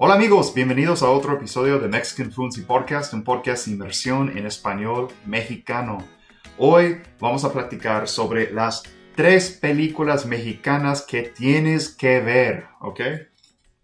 Hola 0.00 0.14
amigos, 0.14 0.54
bienvenidos 0.54 1.02
a 1.02 1.10
otro 1.10 1.32
episodio 1.32 1.80
de 1.80 1.88
Mexican 1.88 2.30
Fluency 2.30 2.60
Podcast, 2.60 3.12
un 3.14 3.24
podcast 3.24 3.66
de 3.66 3.72
inmersión 3.72 4.38
en 4.38 4.46
español 4.46 5.08
mexicano. 5.26 5.98
Hoy 6.56 7.02
vamos 7.18 7.44
a 7.44 7.52
platicar 7.52 8.06
sobre 8.06 8.52
las 8.52 8.84
tres 9.16 9.50
películas 9.50 10.24
mexicanas 10.24 11.02
que 11.02 11.22
tienes 11.22 11.88
que 11.88 12.20
ver, 12.20 12.66
¿ok? 12.80 13.00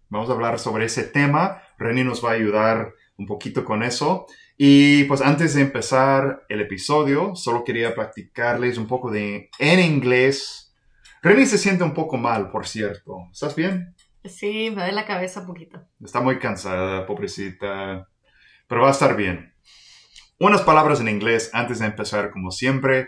Vamos 0.07 0.29
a 0.29 0.31
hablar 0.31 0.57
sobre 0.57 0.85
ese 0.85 1.03
tema. 1.03 1.61
Renny 1.77 2.05
nos 2.05 2.23
va 2.23 2.29
a 2.29 2.35
ayudar 2.35 2.93
un 3.17 3.25
poquito 3.25 3.65
con 3.65 3.83
eso. 3.83 4.25
Y 4.57 5.03
pues 5.03 5.19
antes 5.19 5.53
de 5.53 5.63
empezar 5.63 6.45
el 6.47 6.61
episodio, 6.61 7.35
solo 7.35 7.65
quería 7.65 7.93
practicarles 7.93 8.77
un 8.77 8.87
poco 8.87 9.11
de 9.11 9.49
en 9.59 9.79
inglés. 9.81 10.73
Renny 11.21 11.45
se 11.45 11.57
siente 11.57 11.83
un 11.83 11.93
poco 11.93 12.15
mal, 12.15 12.51
por 12.51 12.65
cierto. 12.65 13.27
¿Estás 13.33 13.53
bien? 13.53 13.93
Sí, 14.27 14.71
me 14.71 14.81
da 14.81 14.91
la 14.91 15.05
cabeza 15.05 15.41
un 15.41 15.47
poquito. 15.47 15.81
Está 16.03 16.21
muy 16.21 16.39
cansada, 16.39 17.05
pobrecita. 17.05 18.07
Pero 18.67 18.81
va 18.81 18.87
a 18.87 18.91
estar 18.91 19.15
bien. 19.15 19.53
Unas 20.39 20.61
palabras 20.61 20.99
en 20.99 21.07
inglés 21.07 21.49
antes 21.53 21.79
de 21.79 21.85
empezar, 21.85 22.31
como 22.31 22.51
siempre. 22.51 23.07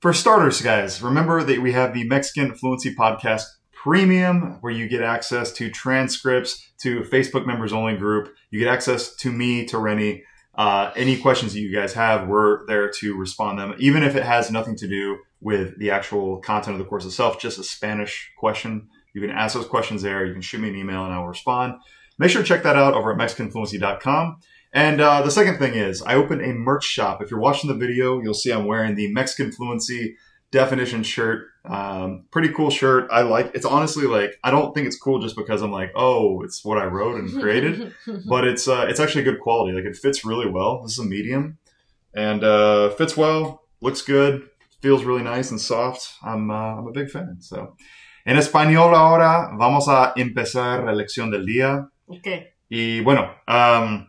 For 0.00 0.12
starters, 0.14 0.62
guys, 0.62 1.00
remember 1.00 1.42
that 1.42 1.60
we 1.60 1.72
have 1.72 1.94
the 1.94 2.04
Mexican 2.04 2.54
Fluency 2.54 2.94
Podcast 2.94 3.44
Premium, 3.72 4.58
where 4.60 4.72
you 4.72 4.86
get 4.88 5.02
access 5.02 5.52
to 5.54 5.70
transcripts, 5.70 6.72
to 6.82 7.00
Facebook 7.02 7.46
members 7.46 7.72
only 7.72 7.96
group. 7.96 8.34
You 8.50 8.58
get 8.58 8.68
access 8.68 9.16
to 9.16 9.32
me, 9.32 9.64
to 9.66 9.78
Rennie. 9.78 10.24
Uh, 10.54 10.92
any 10.94 11.16
questions 11.16 11.52
that 11.52 11.60
you 11.60 11.74
guys 11.74 11.94
have, 11.94 12.28
we're 12.28 12.64
there 12.66 12.88
to 12.88 13.16
respond 13.16 13.58
them, 13.58 13.74
even 13.78 14.02
if 14.04 14.14
it 14.14 14.22
has 14.22 14.50
nothing 14.50 14.76
to 14.76 14.86
do 14.86 15.18
with 15.40 15.78
the 15.78 15.90
actual 15.90 16.38
content 16.38 16.74
of 16.74 16.78
the 16.78 16.88
course 16.88 17.04
itself, 17.04 17.40
just 17.40 17.58
a 17.58 17.64
Spanish 17.64 18.30
question. 18.38 18.88
You 19.14 19.20
can 19.20 19.30
ask 19.30 19.54
those 19.54 19.66
questions 19.66 20.02
there. 20.02 20.26
You 20.26 20.32
can 20.32 20.42
shoot 20.42 20.60
me 20.60 20.68
an 20.68 20.76
email 20.76 21.04
and 21.04 21.14
I'll 21.14 21.26
respond. 21.26 21.74
Make 22.18 22.30
sure 22.30 22.42
to 22.42 22.46
check 22.46 22.62
that 22.64 22.76
out 22.76 22.94
over 22.94 23.12
at 23.12 23.18
MexicanFluency.com. 23.18 24.36
And 24.72 25.00
uh, 25.00 25.22
the 25.22 25.30
second 25.30 25.58
thing 25.58 25.74
is, 25.74 26.02
I 26.02 26.14
opened 26.16 26.42
a 26.42 26.52
merch 26.52 26.84
shop. 26.84 27.22
If 27.22 27.30
you're 27.30 27.40
watching 27.40 27.68
the 27.68 27.76
video, 27.76 28.20
you'll 28.20 28.34
see 28.34 28.52
I'm 28.52 28.66
wearing 28.66 28.96
the 28.96 29.10
Mexican 29.12 29.52
Fluency 29.52 30.16
definition 30.50 31.02
shirt. 31.02 31.48
Um, 31.64 32.24
pretty 32.30 32.48
cool 32.48 32.70
shirt. 32.70 33.08
I 33.10 33.22
like. 33.22 33.52
It's 33.54 33.64
honestly 33.66 34.06
like 34.06 34.38
I 34.42 34.50
don't 34.50 34.72
think 34.74 34.86
it's 34.86 34.98
cool 34.98 35.20
just 35.20 35.36
because 35.36 35.62
I'm 35.62 35.72
like, 35.72 35.92
oh, 35.94 36.42
it's 36.42 36.64
what 36.64 36.78
I 36.78 36.84
wrote 36.86 37.20
and 37.20 37.30
created, 37.40 37.92
but 38.28 38.46
it's 38.46 38.68
uh, 38.68 38.86
it's 38.88 39.00
actually 39.00 39.24
good 39.24 39.40
quality. 39.40 39.74
Like 39.74 39.84
it 39.84 39.96
fits 39.96 40.24
really 40.24 40.48
well. 40.48 40.82
This 40.82 40.92
is 40.92 40.98
a 40.98 41.04
medium, 41.04 41.58
and 42.14 42.44
uh, 42.44 42.90
fits 42.90 43.16
well. 43.16 43.62
Looks 43.80 44.02
good. 44.02 44.48
Feels 44.80 45.04
really 45.04 45.22
nice 45.22 45.50
and 45.50 45.60
soft. 45.60 46.14
I'm 46.22 46.50
uh, 46.50 46.76
I'm 46.78 46.86
a 46.86 46.92
big 46.92 47.10
fan. 47.10 47.38
So, 47.40 47.76
en 48.24 48.36
español 48.38 48.94
ahora 48.94 49.50
vamos 49.54 49.88
a 49.88 50.12
empezar 50.16 50.84
la 50.84 50.92
lección 50.92 51.30
del 51.30 51.44
día. 51.46 51.88
Ok. 52.06 52.26
Y 52.68 53.00
bueno, 53.00 53.30
um, 53.46 54.06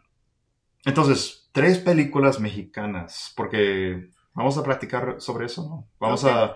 entonces, 0.85 1.49
tres 1.51 1.79
películas 1.79 2.39
mexicanas, 2.39 3.33
porque 3.35 4.09
vamos 4.33 4.57
a 4.57 4.63
platicar 4.63 5.15
sobre 5.19 5.47
eso, 5.47 5.63
¿no? 5.67 5.87
Vamos 5.99 6.23
a 6.25 6.55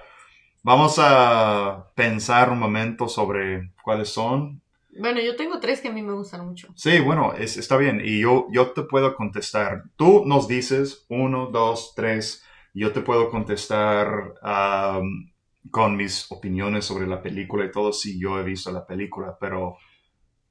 vamos 0.61 0.97
a 0.99 1.87
pensar 1.95 2.49
un 2.49 2.59
momento 2.59 3.07
sobre 3.07 3.71
cuáles 3.83 4.09
son. 4.09 4.61
Bueno, 4.99 5.21
yo 5.21 5.35
tengo 5.35 5.59
tres 5.59 5.80
que 5.81 5.87
a 5.87 5.91
mí 5.91 6.02
me 6.02 6.13
gustan 6.13 6.45
mucho. 6.45 6.67
Sí, 6.75 6.99
bueno, 6.99 7.33
es- 7.33 7.57
está 7.57 7.77
bien. 7.77 8.02
Y 8.03 8.21
yo, 8.21 8.47
yo 8.52 8.71
te 8.71 8.81
puedo 8.83 9.15
contestar. 9.15 9.83
Tú 9.95 10.23
nos 10.25 10.47
dices 10.47 11.05
uno, 11.09 11.47
dos, 11.47 11.93
tres. 11.95 12.43
Yo 12.73 12.91
te 12.91 13.02
puedo 13.02 13.30
contestar 13.30 14.33
um, 14.43 15.31
con 15.71 15.95
mis 15.95 16.31
opiniones 16.31 16.85
sobre 16.85 17.07
la 17.07 17.21
película 17.21 17.65
y 17.65 17.71
todo 17.71 17.93
si 17.93 18.19
yo 18.19 18.39
he 18.39 18.43
visto 18.43 18.71
la 18.71 18.85
película. 18.85 19.38
Pero, 19.39 19.77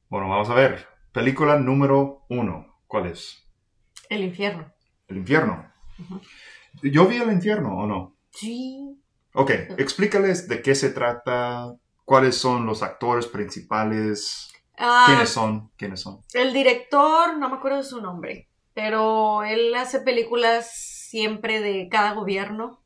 bueno, 0.09 0.29
vamos 0.29 0.49
a 0.51 0.55
ver. 0.55 0.87
Película 1.13 1.59
número 1.59 2.25
uno. 2.29 2.81
¿Cuál 2.87 3.07
es? 3.07 3.45
El 4.09 4.23
infierno. 4.23 4.73
El 5.09 5.19
infierno. 5.19 5.71
¿Yo 6.83 7.07
vi 7.07 7.17
el 7.17 7.33
infierno 7.33 7.77
o 7.77 7.87
no? 7.87 8.17
Sí. 8.31 8.97
Ok, 9.35 9.51
explícales 9.79 10.49
de 10.49 10.63
qué 10.63 10.75
se 10.75 10.91
trata, 10.91 11.75
cuáles 12.05 12.37
son 12.37 12.67
los 12.67 12.83
actores 12.83 13.27
principales, 13.27 14.53
Ah, 14.79 15.05
quiénes 15.07 15.31
son, 15.31 15.71
quiénes 15.77 16.01
son. 16.01 16.21
El 16.33 16.53
director, 16.53 17.37
no 17.37 17.49
me 17.49 17.57
acuerdo 17.57 17.79
de 17.79 17.85
su 17.85 18.01
nombre, 18.01 18.49
pero 18.75 19.43
él 19.43 19.75
hace 19.75 20.01
películas 20.01 20.71
siempre 20.73 21.61
de 21.61 21.89
cada 21.91 22.13
gobierno. 22.13 22.81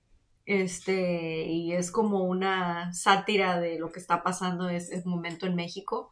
Este, 0.44 1.44
y 1.47 1.72
es 1.72 1.91
como 1.92 2.25
una 2.25 2.92
sátira 2.92 3.60
de 3.60 3.78
lo 3.78 3.92
que 3.92 4.00
está 4.00 4.22
pasando 4.22 4.69
en 4.69 4.76
ese 4.76 5.03
momento 5.04 5.47
en 5.47 5.54
México. 5.54 6.10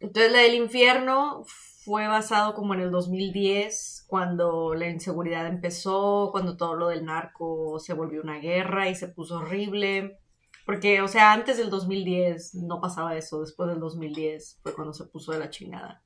Entonces, 0.00 0.32
la 0.32 0.40
del 0.40 0.54
infierno 0.54 1.44
fue 1.84 2.06
basado 2.06 2.54
como 2.54 2.74
en 2.74 2.80
el 2.80 2.90
2010, 2.90 4.06
cuando 4.06 4.74
la 4.74 4.88
inseguridad 4.88 5.46
empezó, 5.46 6.30
cuando 6.32 6.56
todo 6.56 6.74
lo 6.74 6.88
del 6.88 7.04
narco 7.04 7.78
se 7.78 7.94
volvió 7.94 8.22
una 8.22 8.38
guerra 8.38 8.88
y 8.88 8.94
se 8.94 9.08
puso 9.08 9.38
horrible. 9.38 10.18
Porque, 10.64 11.02
o 11.02 11.08
sea, 11.08 11.32
antes 11.32 11.58
del 11.58 11.68
2010 11.68 12.54
no 12.54 12.80
pasaba 12.80 13.16
eso, 13.16 13.40
después 13.40 13.68
del 13.68 13.80
2010 13.80 14.60
fue 14.62 14.74
cuando 14.74 14.94
se 14.94 15.04
puso 15.04 15.32
de 15.32 15.38
la 15.38 15.50
chingada. 15.50 16.02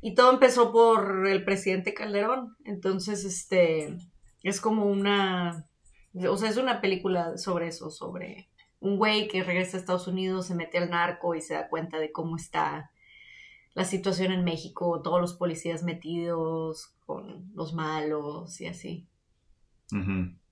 Y 0.00 0.14
todo 0.14 0.32
empezó 0.32 0.72
por 0.72 1.26
el 1.26 1.44
presidente 1.44 1.92
Calderón. 1.92 2.56
Entonces, 2.64 3.24
este, 3.24 3.98
es 4.42 4.60
como 4.60 4.86
una, 4.86 5.67
o 6.14 6.36
sea, 6.36 6.48
es 6.50 6.56
una 6.56 6.80
película 6.80 7.36
sobre 7.36 7.68
eso, 7.68 7.90
sobre 7.90 8.48
un 8.80 8.96
güey 8.96 9.28
que 9.28 9.42
regresa 9.42 9.76
a 9.76 9.80
Estados 9.80 10.06
Unidos, 10.06 10.46
se 10.46 10.54
mete 10.54 10.78
al 10.78 10.90
narco 10.90 11.34
y 11.34 11.40
se 11.40 11.54
da 11.54 11.68
cuenta 11.68 11.98
de 11.98 12.12
cómo 12.12 12.36
está 12.36 12.90
la 13.74 13.84
situación 13.84 14.32
en 14.32 14.44
México, 14.44 15.02
todos 15.02 15.20
los 15.20 15.34
policías 15.34 15.82
metidos 15.84 16.94
con 17.06 17.50
los 17.54 17.74
malos 17.74 18.60
y 18.60 18.66
así. 18.66 19.06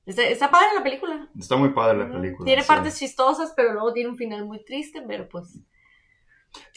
Está, 0.07 0.23
está 0.23 0.51
padre 0.51 0.69
la 0.77 0.83
película. 0.83 1.29
Está 1.39 1.57
muy 1.57 1.71
padre 1.71 1.99
la 1.99 2.11
película. 2.11 2.47
Tiene 2.47 2.63
sí. 2.63 2.69
partes 2.69 2.99
chistosas, 2.99 3.53
pero 3.57 3.73
luego 3.73 3.93
tiene 3.93 4.11
un 4.11 4.17
final 4.17 4.45
muy 4.47 4.65
triste, 4.65 5.03
pero 5.07 5.29
pues 5.29 5.57
es 5.57 5.63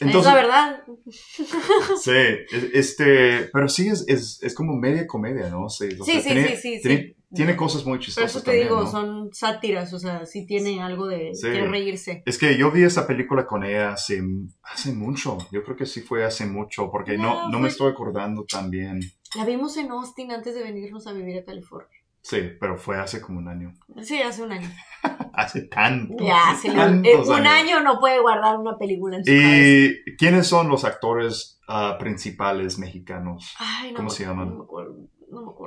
Entonces, 0.00 0.32
la 0.32 0.34
verdad. 0.34 0.84
sí, 2.00 2.10
es- 2.50 2.70
este, 2.74 3.48
pero 3.52 3.68
sí 3.68 3.88
es, 3.88 4.04
es, 4.08 4.42
es 4.42 4.54
como 4.54 4.74
media 4.76 5.06
comedia, 5.06 5.48
¿no? 5.48 5.68
Sí, 5.68 5.88
o 5.98 6.04
Sí, 6.04 6.20
sí, 6.20 6.22
tiene, 6.22 6.48
sí, 6.48 6.56
sí, 6.56 6.82
tiene, 6.82 7.02
sí. 7.02 7.16
Tiene 7.32 7.56
cosas 7.56 7.84
muy 7.86 7.98
Por 7.98 8.04
chistosas 8.06 8.30
eso 8.30 8.40
te 8.40 8.46
también, 8.46 8.68
digo, 8.68 8.80
¿no? 8.82 8.86
son 8.90 9.28
sátiras, 9.32 9.92
o 9.92 9.98
sea, 9.98 10.26
sí 10.26 10.46
tiene 10.46 10.82
algo 10.82 11.06
de 11.06 11.30
Sí. 11.34 11.48
que 11.50 11.66
reírse. 11.66 12.22
Es 12.26 12.38
que 12.38 12.56
yo 12.56 12.70
vi 12.70 12.82
esa 12.82 13.06
película 13.06 13.46
con 13.46 13.64
ella 13.64 13.92
hace, 13.92 14.20
hace 14.62 14.92
mucho. 14.92 15.38
Yo 15.52 15.62
creo 15.62 15.76
que 15.76 15.86
sí 15.86 16.00
fue 16.00 16.24
hace 16.24 16.46
mucho, 16.46 16.90
porque 16.90 17.16
no, 17.16 17.44
No, 17.44 17.48
no 17.50 17.58
me 17.60 17.68
estoy 17.68 17.90
acordando 17.92 18.44
tan 18.44 18.70
bien. 18.70 19.00
La 19.36 19.44
vimos 19.44 19.76
en 19.76 19.90
Austin 19.92 20.32
antes 20.32 20.54
de 20.54 20.62
venirnos 20.62 21.06
a 21.06 21.12
vivir 21.12 21.38
a 21.38 21.44
California. 21.44 21.88
Sí, 22.22 22.38
pero 22.60 22.76
fue 22.76 22.98
hace 22.98 23.18
como 23.20 23.38
un 23.38 23.48
año. 23.48 23.72
Sí, 24.02 24.20
hace 24.20 24.42
un 24.42 24.52
año. 24.52 24.68
Hace 25.32 25.62
tanto. 25.62 26.22
Ya, 26.22 26.54
le- 26.62 26.74
tantos 26.74 27.28
eh, 27.28 27.30
un 27.32 27.46
años. 27.46 27.52
año 27.72 27.80
no 27.80 27.98
puede 27.98 28.20
guardar 28.20 28.58
una 28.58 28.76
película 28.76 29.16
en 29.16 29.24
su 29.24 29.30
cabeza. 29.32 29.94
¿Y 30.06 30.16
quiénes 30.18 30.46
son 30.48 30.68
los 30.68 30.84
actores 30.84 31.58
ah, 31.66 31.96
principales 31.98 32.78
mexicanos? 32.78 33.54
Ay, 33.58 33.92
no 33.92 33.96
¿Cómo 33.96 34.10
se 34.10 34.24
llaman? 34.26 34.58
No 34.58 34.66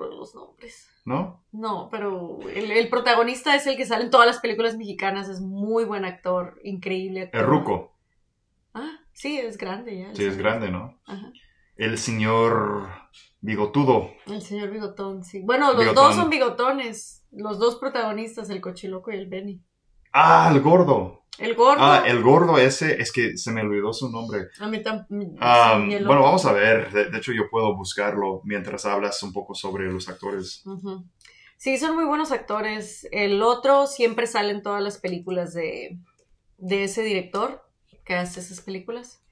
acuerdo, 0.05 0.19
los 0.19 0.35
nombres. 0.35 0.89
¿No? 1.05 1.43
No, 1.51 1.89
pero 1.91 2.39
el, 2.53 2.71
el 2.71 2.89
protagonista 2.89 3.55
es 3.55 3.67
el 3.67 3.75
que 3.77 3.85
sale 3.85 4.05
en 4.05 4.09
todas 4.09 4.27
las 4.27 4.39
películas 4.39 4.77
mexicanas, 4.77 5.29
es 5.29 5.41
muy 5.41 5.85
buen 5.85 6.05
actor, 6.05 6.59
increíble 6.63 7.23
actor. 7.23 7.41
El 7.41 7.47
Ruco. 7.47 7.97
Ah, 8.73 8.99
sí, 9.11 9.37
es 9.37 9.57
grande 9.57 9.99
ya. 9.99 10.15
Sí, 10.15 10.25
es 10.25 10.37
grande, 10.37 10.71
¿no? 10.71 10.99
Ajá. 11.05 11.31
El 11.75 11.97
señor 11.97 12.89
Bigotudo. 13.41 14.11
El 14.27 14.41
señor 14.41 14.69
Bigotón, 14.69 15.23
sí. 15.23 15.41
Bueno, 15.41 15.73
los 15.73 15.79
Bigotón. 15.81 16.05
dos 16.05 16.15
son 16.15 16.29
bigotones, 16.29 17.25
los 17.31 17.59
dos 17.59 17.75
protagonistas, 17.77 18.49
el 18.49 18.61
cochiloco 18.61 19.11
y 19.11 19.15
el 19.15 19.27
Benny. 19.27 19.61
Ah, 20.13 20.49
el 20.53 20.61
gordo. 20.61 21.22
El 21.39 21.55
gordo. 21.55 21.81
Ah, 21.83 22.03
el 22.05 22.21
gordo 22.21 22.57
ese, 22.57 23.01
es 23.01 23.11
que 23.11 23.37
se 23.37 23.51
me 23.51 23.61
olvidó 23.61 23.91
su 23.91 24.11
nombre. 24.11 24.49
A 24.59 24.67
mí 24.67 24.83
también. 24.83 25.35
Bueno, 25.35 26.21
vamos 26.21 26.45
a 26.45 26.53
ver. 26.53 26.91
De, 26.91 27.09
de 27.09 27.17
hecho, 27.17 27.31
yo 27.31 27.49
puedo 27.49 27.75
buscarlo 27.75 28.41
mientras 28.43 28.85
hablas 28.85 29.21
un 29.23 29.33
poco 29.33 29.55
sobre 29.55 29.91
los 29.91 30.07
actores. 30.09 30.63
Sí, 31.57 31.77
son 31.77 31.95
muy 31.95 32.05
buenos 32.05 32.31
actores. 32.31 33.07
El 33.11 33.41
otro 33.41 33.87
siempre 33.87 34.27
sale 34.27 34.51
en 34.51 34.61
todas 34.61 34.83
las 34.83 34.99
películas 34.99 35.53
de, 35.53 35.97
de 36.57 36.83
ese 36.83 37.01
director 37.01 37.63
que 38.05 38.15
hace 38.15 38.39
esas 38.41 38.61
películas. 38.61 39.23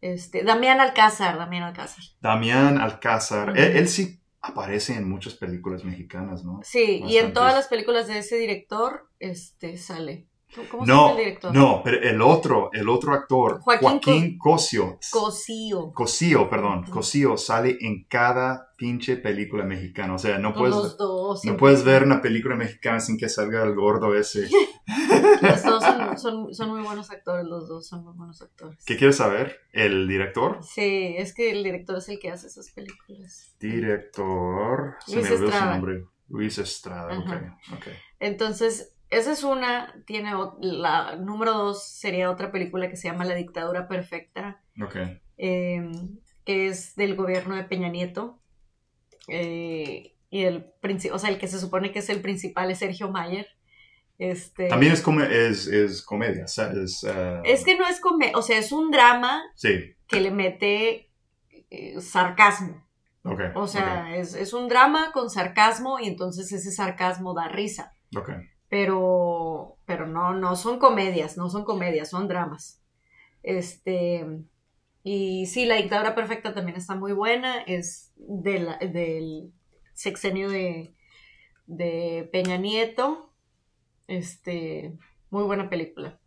Este, 0.00 0.44
Damián 0.44 0.80
Alcázar, 0.80 1.36
Damián 1.36 1.64
Alcázar. 1.64 2.04
Damián 2.20 2.78
Alcázar. 2.78 3.58
Él, 3.58 3.76
él 3.76 3.88
sí 3.88 4.20
aparece 4.40 4.94
en 4.94 5.08
muchas 5.08 5.34
películas 5.34 5.84
mexicanas, 5.84 6.44
¿no? 6.44 6.60
Sí, 6.62 7.02
y 7.06 7.16
en 7.16 7.32
todas 7.32 7.54
las 7.54 7.68
películas 7.68 8.06
de 8.06 8.18
ese 8.18 8.36
director, 8.36 9.08
este, 9.18 9.76
sale. 9.78 10.28
¿Cómo 10.70 10.84
se 10.84 10.90
llama 10.92 11.02
el 11.02 11.08
No, 11.12 11.16
director? 11.16 11.54
no, 11.54 11.82
pero 11.84 12.00
el 12.02 12.22
otro, 12.22 12.70
el 12.72 12.88
otro 12.88 13.12
actor, 13.12 13.60
Joaquín 13.60 13.88
Joaquín, 13.88 14.38
Cosio, 14.38 14.98
Cosío. 15.10 15.92
Cosío, 15.92 16.48
perdón. 16.48 16.84
Cosío 16.84 17.36
sale 17.36 17.76
en 17.80 18.04
cada 18.04 18.68
pinche 18.76 19.16
película 19.16 19.64
mexicana. 19.64 20.14
O 20.14 20.18
sea, 20.18 20.38
no 20.38 20.54
puedes, 20.54 20.74
los 20.74 20.96
dos. 20.96 21.44
no 21.44 21.56
puedes 21.56 21.84
ver 21.84 22.02
una 22.02 22.20
película 22.20 22.56
mexicana 22.56 23.00
sin 23.00 23.16
que 23.18 23.28
salga 23.28 23.62
el 23.62 23.74
gordo 23.74 24.14
ese. 24.14 24.48
Los 25.40 25.62
dos 25.62 25.82
son, 25.84 26.18
son, 26.18 26.54
son 26.54 26.70
muy 26.70 26.82
buenos 26.82 27.10
actores, 27.10 27.44
los 27.46 27.68
dos 27.68 27.86
son 27.86 28.04
muy 28.04 28.14
buenos 28.14 28.40
actores. 28.40 28.82
¿Qué 28.84 28.96
quieres 28.96 29.16
saber? 29.16 29.58
¿El 29.72 30.06
director? 30.08 30.60
Sí, 30.62 31.14
es 31.18 31.34
que 31.34 31.50
el 31.50 31.62
director 31.62 31.98
es 31.98 32.08
el 32.08 32.18
que 32.18 32.30
hace 32.30 32.46
esas 32.46 32.70
películas. 32.70 33.54
Director. 33.60 34.96
Se 35.06 35.16
Luis 35.16 35.28
me 35.28 35.36
olvidó 35.36 35.52
su 35.52 35.64
nombre. 35.64 36.04
Luis 36.28 36.58
Estrada, 36.58 37.18
ok, 37.18 37.74
ok. 37.74 37.86
Entonces, 38.18 38.93
esa 39.18 39.32
es 39.32 39.42
una. 39.44 39.94
Tiene 40.06 40.32
la 40.60 41.16
número 41.16 41.52
dos 41.54 41.84
sería 41.88 42.30
otra 42.30 42.50
película 42.52 42.88
que 42.88 42.96
se 42.96 43.08
llama 43.08 43.24
La 43.24 43.34
dictadura 43.34 43.88
perfecta, 43.88 44.60
Ok. 44.82 44.96
eh, 45.38 45.90
que 46.44 46.66
es 46.68 46.94
del 46.96 47.14
gobierno 47.16 47.54
de 47.56 47.64
Peña 47.64 47.88
Nieto. 47.88 48.40
Eh, 49.28 50.14
y 50.30 50.44
el 50.44 50.72
o 51.12 51.18
sea, 51.18 51.30
el 51.30 51.38
que 51.38 51.48
se 51.48 51.58
supone 51.60 51.92
que 51.92 52.00
es 52.00 52.08
el 52.08 52.20
principal 52.20 52.70
es 52.70 52.78
Sergio 52.78 53.10
Mayer. 53.10 53.46
Este, 54.18 54.68
También 54.68 54.92
es, 54.92 55.00
come- 55.02 55.26
es, 55.48 55.66
es 55.66 56.02
comedia. 56.02 56.44
Uh, 56.44 57.42
Es 57.44 57.64
que 57.64 57.76
no 57.76 57.86
es 57.88 57.98
comedia, 58.00 58.36
o 58.38 58.42
sea, 58.42 58.58
es 58.58 58.70
un 58.70 58.90
drama 58.92 59.42
Sí, 59.54 59.94
que 60.06 60.20
le 60.20 60.30
mete 60.30 61.10
eh, 61.70 62.00
sarcasmo. 62.00 62.86
ok. 63.24 63.40
O 63.56 63.66
sea, 63.66 64.16
es, 64.16 64.34
es 64.34 64.52
un 64.52 64.68
drama 64.68 65.10
con 65.12 65.30
sarcasmo 65.30 65.98
y 65.98 66.06
entonces 66.06 66.52
ese 66.52 66.70
sarcasmo 66.70 67.34
da 67.34 67.48
risa. 67.48 67.92
ok. 68.16 68.30
Pero, 68.74 69.76
pero 69.86 70.04
no, 70.08 70.34
no 70.34 70.56
son 70.56 70.80
comedias, 70.80 71.36
no 71.36 71.48
son 71.48 71.62
comedias, 71.64 72.10
son 72.10 72.26
dramas. 72.26 72.82
Este, 73.44 74.26
y 75.04 75.46
sí, 75.46 75.64
La 75.64 75.76
dictadura 75.76 76.16
perfecta 76.16 76.52
también 76.54 76.76
está 76.76 76.96
muy 76.96 77.12
buena, 77.12 77.62
es 77.62 78.10
de 78.16 78.58
la- 78.58 78.78
del 78.78 79.52
sexenio 79.92 80.50
de, 80.50 80.92
de 81.68 82.28
Peña 82.32 82.56
Nieto. 82.56 83.32
Este, 84.08 84.98
muy 85.30 85.44
buena 85.44 85.70
película. 85.70 86.18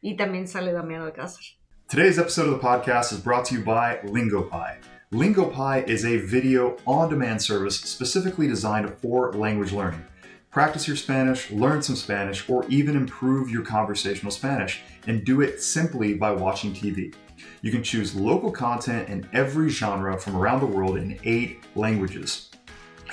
Y 0.00 0.16
también 0.16 0.48
sale 0.48 0.72
Damián 0.72 1.02
Alcázar. 1.02 1.44
Today's 1.88 2.18
episode 2.18 2.48
of 2.48 2.60
the 2.60 2.66
podcast 2.66 3.12
is 3.12 3.22
brought 3.22 3.44
to 3.50 3.54
you 3.54 3.62
by 3.64 3.98
LingoPie. 4.02 4.78
LingoPie 5.12 5.88
is 5.88 6.04
a 6.04 6.16
video 6.16 6.76
on 6.86 7.08
demand 7.08 7.40
service 7.40 7.76
specifically 7.76 8.48
designed 8.48 8.90
for 9.00 9.32
language 9.34 9.70
learning. 9.72 10.02
Practice 10.52 10.86
your 10.86 10.98
Spanish, 10.98 11.50
learn 11.50 11.80
some 11.80 11.96
Spanish, 11.96 12.46
or 12.46 12.66
even 12.68 12.94
improve 12.94 13.48
your 13.48 13.62
conversational 13.62 14.30
Spanish, 14.30 14.82
and 15.06 15.24
do 15.24 15.40
it 15.40 15.62
simply 15.62 16.12
by 16.12 16.30
watching 16.30 16.74
TV. 16.74 17.14
You 17.62 17.70
can 17.70 17.82
choose 17.82 18.14
local 18.14 18.50
content 18.50 19.08
in 19.08 19.26
every 19.32 19.70
genre 19.70 20.20
from 20.20 20.36
around 20.36 20.60
the 20.60 20.66
world 20.66 20.98
in 20.98 21.18
eight 21.24 21.64
languages. 21.74 22.50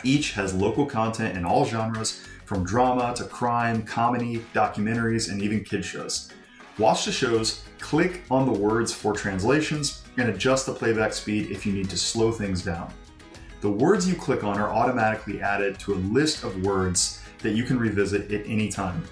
Each 0.03 0.33
has 0.33 0.53
local 0.53 0.85
content 0.85 1.37
in 1.37 1.45
all 1.45 1.63
genres, 1.63 2.27
from 2.43 2.65
drama 2.65 3.13
to 3.15 3.23
crime, 3.23 3.83
comedy, 3.83 4.45
documentaries, 4.53 5.31
and 5.31 5.41
even 5.41 5.63
kid 5.63 5.85
shows. 5.85 6.29
Watch 6.77 7.05
the 7.05 7.11
shows, 7.13 7.63
click 7.79 8.23
on 8.29 8.51
the 8.51 8.59
words 8.59 8.91
for 8.91 9.13
translations, 9.13 10.03
and 10.17 10.27
adjust 10.27 10.65
the 10.65 10.73
playback 10.73 11.13
speed 11.13 11.51
if 11.51 11.65
you 11.65 11.71
need 11.71 11.89
to 11.89 11.97
slow 11.97 12.33
things 12.33 12.65
down. 12.65 12.93
The 13.61 13.71
words 13.71 14.09
you 14.09 14.15
click 14.15 14.43
on 14.43 14.59
are 14.59 14.69
automatically 14.69 15.41
added 15.41 15.79
to 15.79 15.93
a 15.93 15.95
list 15.95 16.43
of 16.43 16.65
words 16.65 17.21
that 17.41 17.51
you 17.51 17.63
can 17.63 17.79
revisit 17.79 18.31
at 18.31 18.45
any 18.45 18.69
time. 18.69 19.03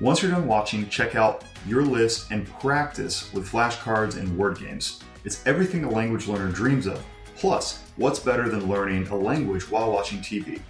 Once 0.00 0.22
you're 0.22 0.30
done 0.30 0.46
watching, 0.46 0.88
check 0.88 1.14
out 1.14 1.44
your 1.66 1.82
list 1.82 2.30
and 2.30 2.48
practice 2.58 3.32
with 3.34 3.46
flashcards 3.46 4.16
and 4.16 4.36
word 4.38 4.58
games. 4.58 5.00
It's 5.24 5.46
everything 5.46 5.84
a 5.84 5.90
language 5.90 6.26
learner 6.26 6.50
dreams 6.50 6.86
of. 6.86 7.04
Plus, 7.36 7.82
what's 7.96 8.18
better 8.18 8.48
than 8.48 8.68
learning 8.68 9.08
a 9.08 9.16
language 9.16 9.70
while 9.70 9.92
watching 9.92 10.20
TV? 10.20 10.60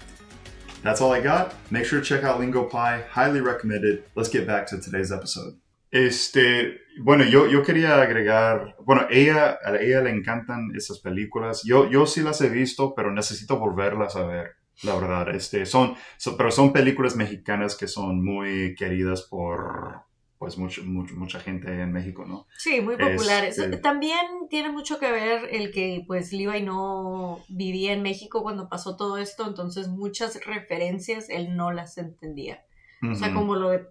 That's 0.82 1.00
all 1.00 1.12
I 1.12 1.20
got. 1.20 1.54
Make 1.70 1.84
sure 1.84 2.00
to 2.00 2.04
check 2.04 2.24
out 2.24 2.40
LingoPie. 2.40 3.06
Highly 3.08 3.40
recommended. 3.40 4.04
Let's 4.14 4.30
get 4.30 4.46
back 4.46 4.66
to 4.68 4.80
today's 4.80 5.12
episode. 5.12 5.54
Este, 5.92 6.78
bueno, 7.02 7.24
yo, 7.24 7.46
yo 7.46 7.62
quería 7.64 8.00
agregar, 8.00 8.76
bueno, 8.84 9.08
ella, 9.10 9.58
a 9.64 9.76
ella 9.76 10.02
le 10.02 10.10
encantan 10.10 10.70
esas 10.76 11.00
películas. 11.00 11.62
Yo, 11.64 11.90
yo 11.90 12.06
sí 12.06 12.22
las 12.22 12.40
he 12.40 12.48
visto, 12.48 12.94
pero 12.94 13.12
necesito 13.12 13.58
volverlas 13.58 14.14
a 14.14 14.24
ver, 14.24 14.52
la 14.82 14.94
verdad. 14.96 15.34
Este, 15.34 15.66
son, 15.66 15.94
pero 16.36 16.50
son 16.50 16.72
películas 16.72 17.16
mexicanas 17.16 17.76
que 17.76 17.86
son 17.88 18.24
muy 18.24 18.74
queridas 18.76 19.22
por, 19.22 20.02
pues, 20.38 20.56
mucho, 20.56 20.82
mucho- 20.84 21.14
mucha 21.16 21.38
gente 21.40 21.70
en 21.82 21.92
México, 21.92 22.24
¿no? 22.26 22.46
Sí, 22.56 22.80
muy 22.80 22.96
populares. 22.96 23.58
Este- 23.58 23.76
También 23.78 24.18
tiene 24.48 24.70
mucho 24.70 24.98
que 24.98 25.10
ver 25.12 25.48
el 25.52 25.70
que 25.70 26.02
pues 26.06 26.32
Levi 26.32 26.62
no 26.62 27.40
vivía 27.48 27.92
en 27.92 28.02
México 28.02 28.42
cuando 28.42 28.68
pasó 28.68 28.96
todo 28.96 29.18
esto, 29.18 29.46
entonces 29.46 29.88
muchas 29.88 30.40
referencias 30.46 31.28
él 31.28 31.56
no 31.56 31.72
las 31.72 31.98
entendía. 31.98 32.64
O 33.10 33.14
sea, 33.14 33.32
como 33.34 33.54
lo 33.56 33.70
de 33.70 33.86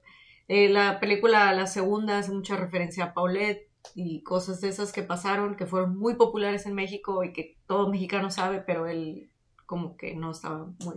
eh, 0.48 0.70
la 0.70 1.00
película, 1.00 1.54
la 1.54 1.68
segunda, 1.68 2.18
hace 2.18 2.32
mucha 2.32 2.56
referencia 2.56 3.04
a 3.06 3.14
Paulette 3.14 3.70
y 3.94 4.24
cosas 4.24 4.62
de 4.62 4.70
esas 4.70 4.92
que 4.92 5.04
pasaron, 5.04 5.56
que 5.56 5.66
fueron 5.68 5.98
muy 5.98 6.16
populares 6.16 6.66
en 6.66 6.74
México 6.74 7.24
y 7.24 7.32
que 7.34 7.58
todo 7.68 7.90
mexicano 7.92 8.30
sabe, 8.32 8.60
pero 8.66 8.88
él 8.88 9.29
como 9.69 9.95
que 9.95 10.16
no 10.16 10.31
estaba 10.31 10.66
muy... 10.83 10.95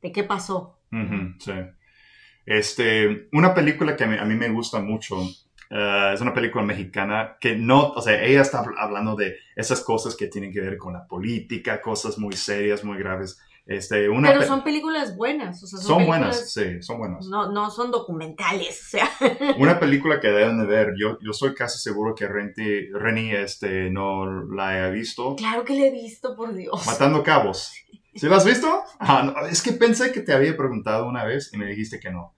¿De 0.00 0.10
qué 0.12 0.24
pasó? 0.24 0.80
Sí. 1.38 1.52
Este, 2.46 3.28
una 3.32 3.52
película 3.52 3.94
que 3.96 4.04
a 4.04 4.24
mí, 4.24 4.34
me 4.34 4.48
gusta 4.48 4.80
mucho 4.80 5.20
eh, 5.68 6.10
es 6.14 6.22
una 6.22 6.32
película 6.32 6.64
mexicana 6.64 7.36
que 7.38 7.54
no, 7.54 7.90
o 7.90 8.00
sea, 8.00 8.22
ella 8.24 8.40
está 8.40 8.64
habl- 8.64 8.76
hablando 8.78 9.14
de 9.14 9.36
esas 9.56 9.82
cosas 9.82 10.16
que 10.16 10.28
tienen 10.28 10.54
que 10.54 10.62
ver 10.62 10.78
con 10.78 10.94
la 10.94 11.06
política, 11.06 11.82
cosas 11.82 12.16
muy 12.16 12.32
serias, 12.32 12.82
muy 12.82 12.96
graves. 12.96 13.38
Este, 13.66 14.10
una 14.10 14.28
Pero 14.28 14.40
pe- 14.40 14.46
son 14.46 14.62
películas 14.62 15.16
buenas, 15.16 15.62
o 15.62 15.66
sea, 15.66 15.78
son, 15.78 15.88
son 15.88 16.06
buenas, 16.06 16.52
sí, 16.52 16.82
son 16.82 16.98
buenas. 16.98 17.26
No, 17.28 17.50
no 17.50 17.70
son 17.70 17.90
documentales, 17.90 18.78
o 18.86 18.88
sea. 18.90 19.10
Una 19.58 19.80
película 19.80 20.20
que 20.20 20.28
deben 20.28 20.58
de 20.58 20.66
ver, 20.66 20.92
yo, 20.98 21.18
yo 21.22 21.32
soy 21.32 21.54
casi 21.54 21.78
seguro 21.78 22.14
que 22.14 22.28
Renti, 22.28 22.90
Reni 22.92 23.30
este, 23.32 23.90
no 23.90 24.26
la 24.54 24.86
he 24.86 24.90
visto. 24.90 25.34
Claro 25.36 25.64
que 25.64 25.72
le 25.74 25.88
he 25.88 25.90
visto, 25.90 26.36
por 26.36 26.52
Dios. 26.54 26.86
Matando 26.86 27.22
cabos. 27.22 27.72
¿Sí 28.14 28.28
la 28.28 28.36
has 28.36 28.44
visto? 28.44 28.82
Ah, 28.98 29.22
no, 29.34 29.46
es 29.46 29.62
que 29.62 29.72
pensé 29.72 30.12
que 30.12 30.20
te 30.20 30.34
había 30.34 30.56
preguntado 30.56 31.08
una 31.08 31.24
vez 31.24 31.50
y 31.52 31.56
me 31.56 31.66
dijiste 31.66 31.98
que 31.98 32.10
no. 32.10 32.34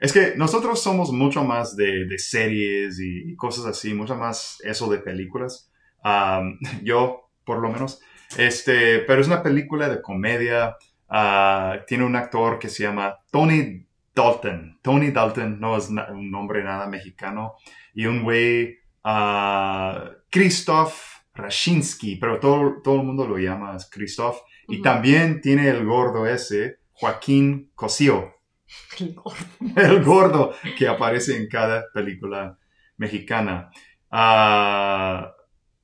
Es 0.00 0.12
que 0.12 0.34
nosotros 0.36 0.82
somos 0.82 1.12
mucho 1.12 1.44
más 1.44 1.76
de, 1.76 2.04
de 2.06 2.18
series 2.18 2.98
y, 2.98 3.30
y 3.30 3.36
cosas 3.36 3.64
así, 3.66 3.94
mucho 3.94 4.16
más 4.16 4.58
eso 4.64 4.90
de 4.90 4.98
películas. 4.98 5.70
Am, 6.02 6.58
yo, 6.82 7.30
por 7.46 7.60
lo 7.60 7.70
menos. 7.70 8.00
Este, 8.36 9.00
pero 9.00 9.20
es 9.20 9.26
una 9.26 9.42
película 9.42 9.88
de 9.88 10.02
comedia. 10.02 10.76
ah, 11.08 11.78
tiene 11.86 12.04
un 12.04 12.16
actor 12.16 12.58
que 12.58 12.68
se 12.68 12.82
llama 12.84 13.16
Tony 13.30 13.86
Dalton. 14.14 14.78
Tony 14.82 15.10
Dalton 15.10 15.60
no 15.60 15.76
es 15.76 15.88
un 15.88 16.30
nombre 16.30 16.62
nada 16.64 16.86
mexicano. 16.86 17.54
Y 17.94 18.06
un 18.06 18.22
güey, 18.22 18.78
ah, 19.04 20.10
Christoph 20.30 20.94
Rashinsky, 21.34 22.16
pero 22.16 22.38
todo, 22.38 22.80
todo 22.82 22.96
el 23.00 23.06
mundo 23.06 23.26
lo 23.26 23.38
llama 23.38 23.76
Christoph. 23.90 24.38
Y 24.68 24.80
también 24.80 25.40
tiene 25.40 25.68
el 25.68 25.84
gordo 25.84 26.26
ese, 26.26 26.78
Joaquín 26.92 27.70
Cosío, 27.74 28.34
El 28.98 29.14
gordo. 29.14 29.36
el 29.76 30.04
gordo 30.04 30.54
que 30.76 30.88
aparece 30.88 31.36
en 31.36 31.48
cada 31.48 31.84
película 31.92 32.58
mexicana. 32.96 33.70
Ah, 34.10 35.34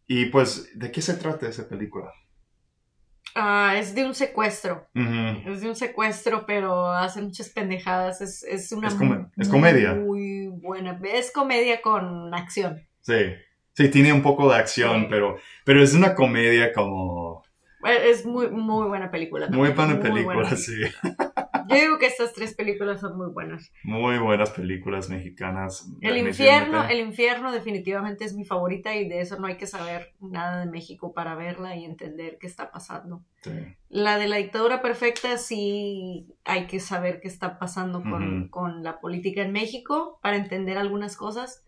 y 0.07 0.27
pues, 0.27 0.71
¿de 0.79 0.91
qué 0.91 1.03
se 1.03 1.15
trata 1.15 1.49
esa 1.49 1.69
película? 1.69 2.13
Ah, 3.35 3.75
es 3.77 3.95
de 3.95 4.05
un 4.05 4.15
secuestro. 4.15 4.89
Es 4.95 5.61
de 5.61 5.69
un 5.69 5.77
secuestro, 5.77 6.45
pero 6.47 6.87
hace 6.93 7.23
muchas 7.23 7.49
pendejadas. 7.51 8.21
Es, 8.21 8.43
es 8.43 8.73
una 8.73 8.89
Es 9.37 9.49
comedia. 9.49 9.95
Muy 9.95 10.49
buena. 10.49 10.99
Es 11.05 11.31
comedia 11.33 11.81
con 11.81 12.35
acción. 12.35 12.87
Sí, 13.01 13.33
sí, 13.75 13.89
tiene 13.89 14.13
un 14.13 14.23
poco 14.23 14.51
de 14.51 14.57
acción, 14.57 15.03
Sí. 15.03 15.07
pero, 15.11 15.37
pero 15.65 15.83
es 15.83 15.95
una 15.95 16.15
comedia 16.15 16.73
como... 16.73 17.43
Eh, 17.87 18.11
Es 18.11 18.27
muy, 18.27 18.51
muy 18.51 18.89
buena 18.89 19.11
película. 19.11 19.47
Muy 19.49 19.73
también, 19.75 20.01
buena 20.01 20.01
película, 20.15 20.35
buena. 20.35 20.57
sí. 20.57 20.75
Yo 21.71 21.77
digo 21.77 21.99
que 21.99 22.07
estas 22.07 22.33
tres 22.33 22.55
películas 22.55 23.01
son 23.01 23.17
muy 23.17 23.29
buenas. 23.29 23.73
Muy 23.85 24.19
buenas 24.19 24.51
películas 24.51 25.09
mexicanas. 25.09 25.89
El 26.01 26.19
infierno, 26.19 26.83
el 26.89 26.99
infierno 26.99 27.53
definitivamente 27.53 28.25
es 28.25 28.35
mi 28.35 28.45
favorita 28.45 28.97
y 28.97 29.09
de 29.09 29.21
eso 29.21 29.39
no 29.39 29.47
hay 29.47 29.57
que 29.57 29.69
saber 29.69 30.13
nada 30.21 30.65
de 30.65 30.71
México 30.71 31.13
para 31.15 31.37
verla 31.37 31.77
y 31.77 31.85
entender 31.85 32.39
qué 32.41 32.49
está 32.49 32.73
pasando. 32.73 33.23
Sí. 33.43 33.53
La 33.89 34.19
de 34.19 34.27
la 34.29 34.37
dictadura 34.37 34.83
perfecta 34.83 35.39
sí 35.39 36.27
hay 36.45 36.67
que 36.67 36.81
saber 36.81 37.21
qué 37.21 37.29
está 37.29 37.59
pasando 37.59 38.03
con, 38.03 38.49
con 38.49 38.83
la 38.83 39.01
política 39.01 39.43
en 39.43 39.53
México 39.53 40.19
para 40.23 40.37
entender 40.37 40.77
algunas 40.77 41.17
cosas, 41.17 41.65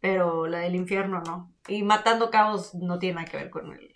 pero 0.00 0.46
la 0.46 0.58
del 0.58 0.74
infierno 0.74 1.22
no. 1.26 1.52
Y 1.66 1.82
Matando 1.82 2.30
Cabos 2.30 2.74
no 2.74 2.98
tiene 2.98 3.16
nada 3.16 3.26
que 3.26 3.36
ver 3.38 3.50
con 3.50 3.72
él, 3.72 3.92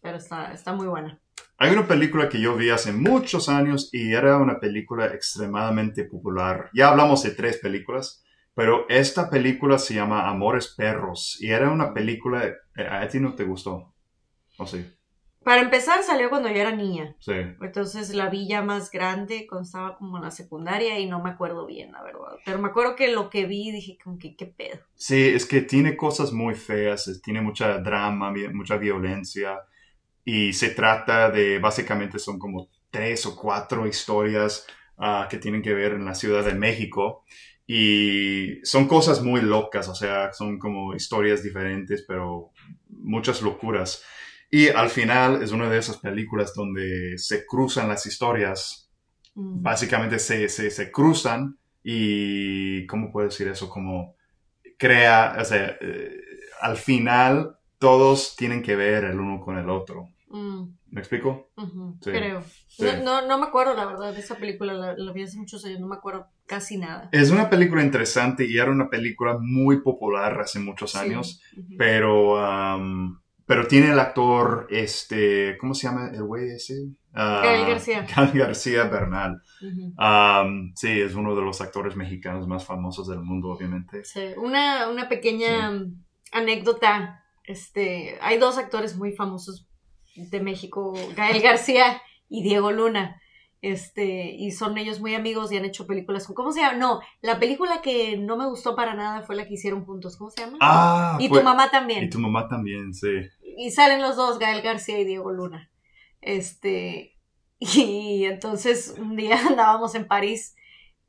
pero 0.00 0.16
está, 0.16 0.52
está 0.52 0.72
muy 0.72 0.86
buena. 0.86 1.20
Hay 1.64 1.72
una 1.72 1.88
película 1.88 2.28
que 2.28 2.38
yo 2.38 2.54
vi 2.56 2.68
hace 2.68 2.92
muchos 2.92 3.48
años 3.48 3.88
y 3.90 4.12
era 4.12 4.36
una 4.36 4.60
película 4.60 5.06
extremadamente 5.06 6.04
popular. 6.04 6.68
Ya 6.74 6.90
hablamos 6.90 7.22
de 7.22 7.30
tres 7.30 7.56
películas, 7.56 8.22
Pero 8.52 8.84
esta 8.90 9.30
película 9.30 9.78
se 9.78 9.94
llama 9.94 10.28
Amores 10.28 10.74
Perros 10.76 11.38
y 11.40 11.48
era 11.48 11.70
una 11.70 11.94
película... 11.94 12.44
eh, 12.44 12.86
¿A 12.86 13.08
ti 13.08 13.18
no 13.18 13.34
te 13.34 13.44
gustó? 13.44 13.94
¿O 14.58 14.66
sí? 14.66 14.84
Para 15.42 15.62
empezar, 15.62 16.02
salió 16.02 16.28
cuando 16.28 16.50
yo 16.50 16.56
era 16.56 16.70
niña. 16.70 17.16
Sí. 17.18 17.32
Entonces 17.32 18.14
la 18.14 18.28
vi 18.28 18.46
ya 18.46 18.60
más 18.60 18.90
grande, 18.90 19.46
cuando 19.48 19.64
estaba 19.64 19.96
como 19.96 20.18
en 20.18 20.24
la 20.24 20.30
secundaria 20.30 20.98
y 20.98 21.06
no 21.06 21.22
me 21.22 21.30
acuerdo 21.30 21.64
bien, 21.64 21.92
la 21.92 22.02
verdad. 22.02 22.36
Pero 22.44 22.58
me 22.58 22.68
acuerdo 22.68 22.94
que 22.94 23.10
lo 23.10 23.30
que 23.30 23.46
vi 23.46 23.72
dije 23.72 23.96
como 24.04 24.18
que 24.18 24.36
qué 24.36 24.44
pedo. 24.44 24.80
Sí, 24.96 25.28
es 25.28 25.46
que 25.46 25.62
tiene 25.62 25.96
cosas 25.96 26.30
muy 26.30 26.54
feas, 26.54 27.22
tiene 27.24 27.40
mucha 27.40 27.78
drama, 27.78 28.30
mucha 28.52 28.76
violencia 28.76 29.58
y 30.24 30.52
se 30.52 30.70
trata 30.70 31.30
de, 31.30 31.58
básicamente 31.58 32.18
son 32.18 32.38
como 32.38 32.68
tres 32.90 33.26
o 33.26 33.36
cuatro 33.36 33.86
historias 33.86 34.66
ah, 34.98 35.26
que 35.30 35.38
tienen 35.38 35.62
que 35.62 35.74
ver 35.74 35.92
en 35.92 36.04
la 36.04 36.14
Ciudad 36.14 36.44
de 36.44 36.54
México 36.54 37.24
y 37.66 38.60
son 38.64 38.86
cosas 38.86 39.22
muy 39.22 39.40
locas, 39.40 39.88
o 39.88 39.94
sea, 39.94 40.32
son 40.32 40.58
como 40.58 40.94
historias 40.94 41.42
diferentes, 41.42 42.04
pero 42.06 42.50
muchas 42.88 43.42
locuras. 43.42 44.02
Y 44.50 44.68
al 44.68 44.90
final 44.90 45.42
es 45.42 45.50
una 45.52 45.68
de 45.68 45.78
esas 45.78 45.96
películas 45.98 46.54
donde 46.54 47.18
se 47.18 47.44
cruzan 47.46 47.88
las 47.88 48.06
historias 48.06 48.84
Mm. 49.34 49.62
básicamente 49.62 50.18
se, 50.18 50.48
se, 50.48 50.70
se 50.70 50.90
cruzan 50.92 51.58
y, 51.82 52.86
¿cómo 52.86 53.10
puedo 53.12 53.28
decir 53.28 53.48
eso? 53.48 53.68
Como 53.68 54.16
crea, 54.78 55.36
o 55.40 55.44
sea, 55.44 55.76
eh, 55.80 56.20
al 56.60 56.76
final 56.76 57.56
todos 57.78 58.36
tienen 58.36 58.62
que 58.62 58.76
ver 58.76 59.04
el 59.04 59.18
uno 59.20 59.40
con 59.40 59.58
el 59.58 59.68
otro. 59.68 60.10
Mm, 60.36 60.74
¿Me 60.90 61.00
explico? 61.00 61.50
Sí, 62.02 62.10
Creo. 62.10 62.42
sí. 62.66 62.84
No, 62.84 63.20
no, 63.22 63.28
no 63.28 63.38
me 63.38 63.46
acuerdo, 63.46 63.74
la 63.74 63.84
verdad, 63.86 64.12
de 64.12 64.18
esa 64.18 64.34
película. 64.34 64.72
La, 64.74 64.94
la 64.96 65.12
vi 65.12 65.22
hace 65.22 65.38
muchos 65.38 65.64
años, 65.64 65.78
no 65.78 65.86
me 65.86 65.94
acuerdo 65.94 66.26
casi 66.46 66.76
nada. 66.76 67.08
Es 67.12 67.30
una 67.30 67.48
película 67.48 67.84
interesante 67.84 68.44
y 68.44 68.58
era 68.58 68.70
una 68.72 68.90
película 68.90 69.38
muy 69.40 69.80
popular 69.80 70.40
hace 70.40 70.58
muchos 70.58 70.90
Sí. 70.90 70.98
años, 70.98 71.40
pero, 71.78 72.34
um, 72.76 73.18
pero 73.46 73.68
tiene 73.68 73.92
el 73.92 73.98
actor, 74.00 74.66
este, 74.70 75.56
¿cómo 75.58 75.72
se 75.74 75.86
llama 75.86 76.10
el 76.12 76.24
güey 76.24 76.48
ese? 76.50 76.74
Gael 77.12 77.66
García. 77.68 78.04
Gael 78.16 78.32
García 78.32 78.84
Bernal. 78.88 79.40
Um, 79.62 80.72
sí, 80.74 81.00
es 81.00 81.14
uno 81.14 81.36
de 81.36 81.42
los 81.42 81.60
actores 81.60 81.94
mexicanos 81.94 82.48
más 82.48 82.64
famosos 82.64 83.06
del 83.06 83.20
mundo, 83.20 83.50
obviamente. 83.50 84.02
Sí, 84.04 84.20
Una, 84.36 84.88
una 84.88 85.08
pequeña 85.08 85.70
anécdota. 86.32 87.20
Este, 87.44 88.18
hay 88.22 88.38
dos 88.38 88.56
actores 88.58 88.96
muy 88.96 89.12
famosos 89.12 89.68
de 90.16 90.40
México, 90.40 90.94
Gael 91.16 91.40
García 91.42 92.00
y 92.28 92.42
Diego 92.42 92.70
Luna. 92.72 93.20
Este, 93.62 94.34
y 94.34 94.50
son 94.50 94.76
ellos 94.76 95.00
muy 95.00 95.14
amigos 95.14 95.50
y 95.50 95.56
han 95.56 95.64
hecho 95.64 95.86
películas. 95.86 96.26
con- 96.26 96.34
¿Cómo 96.34 96.52
se 96.52 96.60
llama? 96.60 96.76
No, 96.76 97.00
la 97.22 97.38
película 97.38 97.80
que 97.80 98.18
no 98.18 98.36
me 98.36 98.46
gustó 98.46 98.76
para 98.76 98.92
nada 98.94 99.22
fue 99.22 99.36
la 99.36 99.46
que 99.46 99.54
hicieron 99.54 99.86
juntos. 99.86 100.16
¿Cómo 100.18 100.30
se 100.30 100.42
llama? 100.42 100.58
Ah, 100.60 101.16
y 101.18 101.28
fue- 101.28 101.38
tu 101.38 101.44
mamá 101.44 101.70
también. 101.70 102.04
Y 102.04 102.10
tu 102.10 102.18
mamá 102.18 102.46
también, 102.48 102.92
sí. 102.92 103.08
y 103.56 103.70
salen 103.70 104.02
los 104.02 104.16
dos, 104.16 104.38
Gael 104.38 104.60
García 104.62 104.98
y 104.98 105.04
Diego 105.04 105.30
Luna. 105.32 105.70
Este, 106.20 107.16
y 107.58 108.24
entonces 108.24 108.94
un 108.98 109.16
día 109.16 109.36
andábamos 109.58 109.94
en 109.94 110.06
París, 110.08 110.56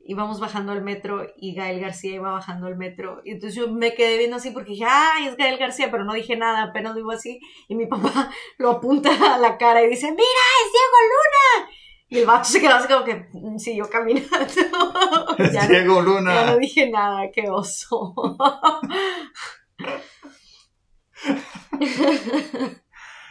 íbamos 0.06 0.40
bajando 0.40 0.72
al 0.72 0.82
metro 0.82 1.26
y 1.36 1.54
Gael 1.54 1.80
García 1.80 2.14
iba 2.14 2.30
bajando 2.32 2.66
al 2.66 2.76
metro. 2.76 3.20
Y 3.24 3.32
entonces 3.32 3.54
yo 3.56 3.68
me 3.70 3.94
quedé 3.94 4.18
viendo 4.18 4.36
así 4.36 4.50
porque 4.50 4.70
dije, 4.72 4.84
ay, 4.88 5.28
es 5.28 5.36
Gael 5.36 5.58
García, 5.58 5.90
pero 5.90 6.04
no 6.04 6.14
dije 6.14 6.36
nada, 6.36 6.62
apenas 6.64 6.94
digo 6.94 7.10
así. 7.10 7.40
Y 7.68 7.74
mi 7.74 7.86
papá 7.92 8.30
lo 8.58 8.70
apunta 8.70 9.10
a 9.34 9.38
la 9.38 9.58
cara 9.58 9.82
y 9.82 9.88
dice, 9.90 10.10
mira, 10.10 10.22
es 10.22 10.72
Diego 10.72 10.98
Luna. 11.12 11.70
Y 12.08 12.18
el 12.18 12.26
vato 12.26 12.44
se 12.48 12.60
quedó 12.60 12.74
así 12.76 12.86
como 12.86 13.04
que 13.04 13.26
mm, 13.32 13.58
siguió 13.58 13.88
caminando. 13.90 14.28
Es 15.38 15.52
ya, 15.52 15.62
no, 15.64 15.68
Diego 15.68 15.96
ya 15.96 16.02
no 16.02 16.02
Luna. 16.20 16.56
dije 16.56 16.88
nada, 16.88 17.22
qué 17.34 17.50
oso. 17.50 18.14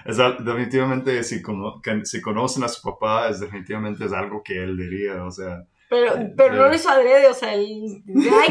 Es 0.05 0.17
definitivamente, 0.17 1.24
si, 1.24 1.41
cono- 1.41 1.82
si 2.03 2.22
conocen 2.22 2.63
a 2.63 2.67
su 2.67 2.82
papá, 2.84 3.29
es 3.29 3.39
definitivamente 3.39 4.05
es 4.05 4.13
algo 4.13 4.44
que 4.44 4.62
él 4.63 4.77
diría, 4.77 5.24
o 5.24 5.32
sea. 5.32 5.63
Pero, 5.89 6.13
pero 6.36 6.56
no 6.56 6.68
lo 6.68 6.75
hizo 6.75 6.89
adrede, 6.89 7.27
o 7.27 7.34
sea, 7.34 7.50
ay, 7.50 8.04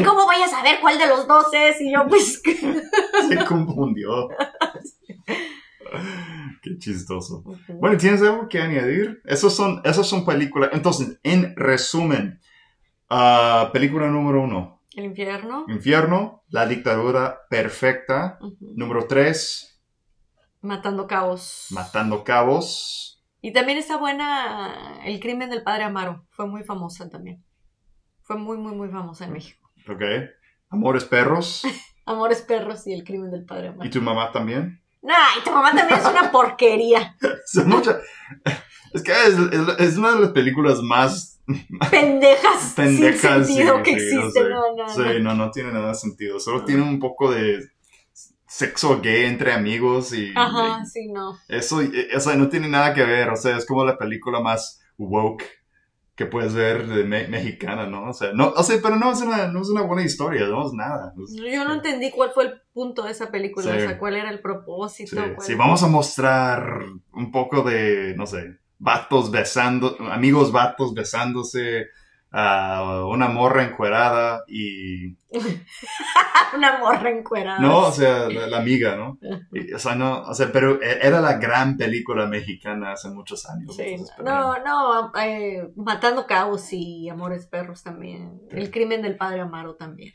¿cómo 0.05 0.25
voy 0.25 0.41
a 0.43 0.47
saber 0.47 0.77
cuál 0.79 0.97
de 0.97 1.07
los 1.07 1.27
dos 1.27 1.47
es? 1.53 1.81
Y 1.81 1.91
yo, 1.91 2.05
pues, 2.07 2.41
Se 3.29 3.45
confundió. 3.45 4.29
Qué 6.61 6.77
chistoso. 6.77 7.43
Bueno, 7.67 7.97
¿tienes 7.97 8.21
algo 8.21 8.47
que 8.47 8.59
añadir? 8.59 9.21
Esos 9.25 9.55
son, 9.55 9.81
esas 9.83 10.07
son 10.07 10.25
películas. 10.25 10.71
Entonces, 10.73 11.19
en 11.23 11.55
resumen, 11.55 12.39
ah, 13.09 13.69
película 13.73 14.07
número 14.07 14.41
uno, 14.41 14.81
el 14.95 15.05
infierno. 15.05 15.65
Infierno, 15.67 16.43
La 16.49 16.65
dictadura 16.65 17.41
perfecta. 17.49 18.37
Ujú. 18.41 18.57
Número 18.75 19.07
tres, 19.07 19.71
Matando 20.61 21.05
cabos. 21.05 21.67
Matando 21.69 22.23
cabos. 22.23 23.14
Y 23.47 23.53
también 23.53 23.77
está 23.77 23.97
buena 23.97 24.99
El 25.05 25.19
crimen 25.19 25.49
del 25.49 25.63
padre 25.63 25.83
Amaro. 25.83 26.25
Fue 26.31 26.47
muy 26.47 26.63
famosa 26.63 27.09
también. 27.09 27.43
Fue 28.23 28.37
muy, 28.37 28.57
muy, 28.57 28.73
muy 28.75 28.89
famosa 28.89 29.25
en 29.25 29.33
México. 29.33 29.69
Ok. 29.87 30.01
Amores 30.69 31.05
perros. 31.05 31.63
Amores 32.05 32.41
perros 32.41 32.85
y 32.87 32.93
El 32.93 33.03
crimen 33.03 33.31
del 33.31 33.45
padre 33.45 33.67
¿Y 33.67 33.69
Amaro. 33.69 33.89
tu 33.91 34.01
mamá 34.01 34.31
también? 34.31 34.81
Nah, 35.01 35.37
y 35.39 35.43
tu 35.43 35.51
mamá 35.51 35.71
también 35.75 35.99
es 35.99 36.05
una 36.05 36.31
porquería. 36.31 37.15
Son 37.45 37.69
muchas- 37.69 37.97
Es 38.93 39.03
que 39.03 39.11
es, 39.11 39.37
es- 39.37 39.79
es 39.79 39.97
una 39.97 40.13
de 40.13 40.19
las 40.21 40.29
películas 40.31 40.79
más 40.81 41.39
Pendejas. 41.91 42.73
pendejas. 42.75 43.45
sin 43.45 43.55
sentido 43.55 43.77
sí, 43.77 43.83
que 43.83 43.99
sí, 43.99 44.15
no 44.15 44.21
existen. 44.23 44.43
sé. 44.43 44.49
No, 44.49 44.75
no, 44.75 44.89
Sí, 44.89 45.01
no. 45.01 45.19
no, 45.19 45.35
no 45.35 45.51
tiene 45.51 45.71
nada 45.71 45.89
de 45.89 45.93
sentido. 45.95 46.39
Solo 46.39 46.59
No. 46.59 46.65
tiene 46.65 46.81
un 46.81 46.99
poco 46.99 47.31
de 47.31 47.59
sexo 48.47 49.01
gay 49.01 49.25
entre 49.25 49.51
amigos 49.53 50.13
y, 50.13 50.31
Ajá, 50.35 50.85
sí, 50.85 51.07
no. 51.11 51.37
y 51.49 51.55
eso, 51.55 51.81
y- 51.81 52.37
no 52.37 52.49
tiene 52.49 52.67
nada 52.67 52.93
que 52.93 53.03
ver. 53.03 53.29
O 53.29 53.35
sea, 53.35 53.57
es 53.57 53.65
como 53.65 53.83
la 53.85 53.97
película 53.97 54.39
más 54.39 54.81
woke 54.97 55.43
que 56.15 56.25
puedes 56.25 56.53
ver 56.53 56.87
de 56.87 57.03
me- 57.03 57.27
mexicana, 57.27 57.87
¿no? 57.87 58.09
O 58.09 58.13
sea, 58.13 58.31
no, 58.33 58.49
o 58.55 58.63
sea, 58.63 58.77
pero 58.81 58.95
no 58.95 59.11
es 59.11 59.19
una, 59.21 59.47
no 59.47 59.61
es 59.61 59.67
una 59.69 59.81
buena 59.81 60.03
historia, 60.03 60.47
no 60.47 60.65
es 60.65 60.71
nada. 60.73 61.13
Es- 61.21 61.35
Yo 61.35 61.65
no 61.65 61.73
entendí 61.73 62.09
cuál 62.11 62.31
fue 62.31 62.45
el 62.45 62.61
punto 62.73 63.03
de 63.03 63.11
esa 63.11 63.31
película, 63.31 63.71
Sí. 63.73 63.77
o 63.77 63.81
sea, 63.81 63.97
cuál 63.99 64.15
era 64.15 64.29
el 64.29 64.39
propósito. 64.39 65.21
Sí, 65.39 65.55
vamos 65.55 65.83
a 65.83 65.87
mostrar 65.87 66.79
un 67.11 67.31
poco 67.31 67.63
de, 67.63 68.13
no 68.15 68.25
sé, 68.27 68.57
vatos 68.79 69.29
besando, 69.31 69.97
amigos 70.11 70.51
vatos 70.53 70.93
besándose, 70.93 71.87
a 72.31 73.05
una 73.07 73.27
morra 73.29 73.63
encuerada 73.63 74.43
y... 74.47 75.15
Una 76.55 76.77
morra 76.79 77.09
encuerada. 77.09 77.59
No, 77.59 77.87
o 77.87 77.91
sea, 77.91 78.29
la, 78.29 78.47
la 78.47 78.57
amiga, 78.57 78.95
¿no? 78.95 79.17
Y, 79.51 79.73
o 79.73 79.79
sea, 79.79 79.95
no, 79.95 80.21
o 80.21 80.33
sea, 80.33 80.51
pero 80.51 80.81
e- 80.81 80.99
era 81.01 81.19
la 81.21 81.33
gran 81.37 81.77
película 81.77 82.25
mexicana 82.27 82.93
hace 82.93 83.09
muchos 83.09 83.45
años. 83.49 83.75
Sí, 83.75 83.83
entonces, 83.83 84.15
pero 84.17 84.29
no, 84.29 84.63
no, 84.63 85.11
eh, 85.21 85.69
Matando 85.75 86.25
Cabos 86.25 86.71
y 86.71 87.09
Amores 87.09 87.45
Perros 87.47 87.83
también. 87.83 88.41
El 88.51 88.71
crimen 88.71 89.01
del 89.01 89.17
padre 89.17 89.41
Amaro 89.41 89.75
también. 89.75 90.13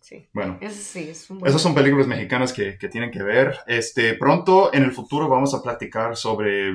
Sí, 0.00 0.28
Bueno, 0.34 0.58
ese 0.60 0.82
sí, 0.82 1.08
es 1.08 1.30
un 1.30 1.38
buen... 1.38 1.48
esas 1.48 1.62
son 1.62 1.74
películas 1.74 2.06
mexicanas 2.06 2.52
que, 2.52 2.76
que 2.76 2.88
tienen 2.88 3.10
que 3.10 3.22
ver. 3.22 3.56
Este, 3.66 4.12
pronto, 4.14 4.72
en 4.74 4.82
el 4.82 4.92
futuro, 4.92 5.28
vamos 5.30 5.54
a 5.54 5.62
platicar 5.62 6.14
sobre 6.16 6.72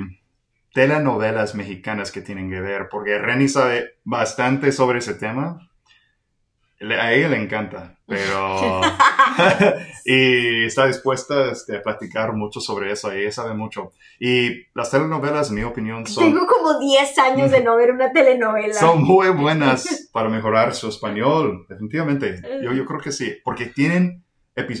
telenovelas 0.72 1.54
mexicanas 1.54 2.12
que 2.12 2.20
tienen 2.20 2.50
que 2.50 2.60
ver, 2.60 2.88
porque 2.90 3.18
Reni 3.18 3.48
sabe 3.48 3.98
bastante 4.04 4.72
sobre 4.72 4.98
ese 4.98 5.14
tema. 5.14 5.68
Le- 6.78 7.00
a 7.00 7.12
ella 7.12 7.28
le 7.28 7.42
encanta, 7.42 7.98
pero... 8.06 8.80
y 10.04 10.64
está 10.64 10.86
dispuesta 10.86 11.50
este, 11.50 11.76
a 11.76 11.82
platicar 11.82 12.32
mucho 12.32 12.60
sobre 12.60 12.92
eso, 12.92 13.10
ella 13.12 13.30
sabe 13.32 13.54
mucho. 13.54 13.92
Y 14.18 14.66
las 14.74 14.90
telenovelas, 14.90 15.50
en 15.50 15.56
mi 15.56 15.62
opinión, 15.62 16.06
son... 16.06 16.24
Tengo 16.24 16.46
como 16.46 16.78
10 16.78 17.18
años 17.18 17.50
de 17.50 17.62
no 17.62 17.76
ver 17.76 17.90
una 17.90 18.12
telenovela. 18.12 18.74
Son 18.74 19.02
muy 19.02 19.28
buenas 19.28 20.08
para 20.12 20.28
mejorar 20.28 20.74
su 20.74 20.88
español, 20.88 21.66
definitivamente. 21.68 22.40
Yo, 22.62 22.72
yo 22.72 22.84
creo 22.84 23.00
que 23.00 23.12
sí, 23.12 23.36
porque 23.44 23.66
tienen 23.66 24.24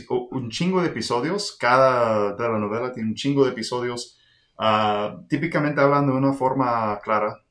un 0.08 0.50
chingo 0.50 0.82
de 0.82 0.88
episodios, 0.88 1.56
cada 1.58 2.36
telenovela 2.36 2.92
tiene 2.92 3.10
un 3.10 3.14
chingo 3.14 3.44
de 3.44 3.52
episodios, 3.52 4.18
ah, 4.60 5.16
típicamente 5.28 5.80
hablan 5.80 6.06
de 6.06 6.12
una 6.12 6.32
forma 6.32 6.98
clara, 7.02 7.42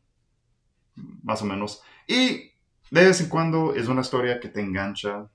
más 1.23 1.41
o 1.41 1.45
menos, 1.45 1.83
y 2.07 2.51
de 2.91 3.05
vez 3.05 3.19
en 3.21 3.29
cuando 3.29 3.75
es 3.75 3.87
una 3.87 4.01
historia 4.01 4.39
que 4.39 4.49
te 4.49 4.61
engancha 4.61 5.27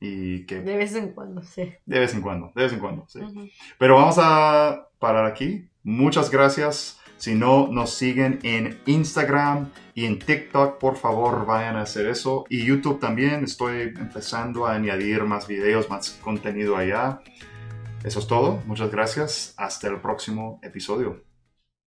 y 0.00 0.44
que 0.46 0.60
De 0.60 0.76
vez 0.76 0.94
en 0.94 1.12
cuando, 1.12 1.42
sí. 1.42 1.72
de 1.86 1.98
vez 1.98 2.14
en 2.14 2.22
cuando, 2.22 2.52
de 2.54 2.62
vez 2.62 2.72
en 2.72 2.78
cuando, 2.80 3.04
sí. 3.08 3.20
Pero 3.78 3.96
vamos 3.96 4.16
a 4.18 4.88
parar 4.98 5.26
aquí. 5.26 5.68
Muchas 5.82 6.30
gracias. 6.30 6.98
Si 7.18 7.36
no 7.36 7.68
nos 7.68 7.94
siguen 7.94 8.40
en 8.42 8.80
Instagram 8.86 9.70
y 9.94 10.06
en 10.06 10.18
TikTok, 10.18 10.80
por 10.80 10.96
favor 10.96 11.46
vayan 11.46 11.76
a 11.76 11.82
hacer 11.82 12.06
eso. 12.06 12.44
Y 12.48 12.64
YouTube 12.64 12.98
también. 12.98 13.44
Estoy 13.44 13.92
empezando 13.96 14.66
a 14.66 14.74
añadir 14.74 15.22
más 15.22 15.46
videos, 15.46 15.88
más 15.88 16.18
contenido 16.20 16.76
allá. 16.76 17.20
Eso 18.04 18.18
es 18.18 18.26
todo. 18.26 18.62
Muchas 18.66 18.90
gracias. 18.90 19.54
Hasta 19.56 19.88
el 19.88 20.00
próximo 20.00 20.58
episodio. 20.62 21.22